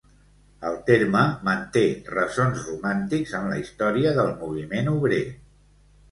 El 0.67 0.75
terme 0.85 1.19
manté 1.49 1.83
ressons 2.13 2.63
romàntics 2.69 3.33
en 3.41 3.45
la 3.51 3.59
història 3.65 4.15
del 4.21 4.31
moviment 4.39 4.89
obrer. 4.95 5.21